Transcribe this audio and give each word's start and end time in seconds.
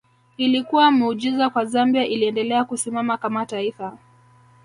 Ilikuwa 0.37 0.91
muujiza 0.91 1.49
kwa 1.49 1.65
Zambia 1.65 2.05
iliendelea 2.07 2.63
kusimama 2.65 3.17
kama 3.17 3.45
taifa 3.45 3.97